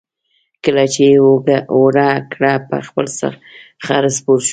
[0.63, 1.15] کله چې یې
[1.75, 3.05] اوړه کړه په خپل
[3.85, 4.49] خر سپور شو.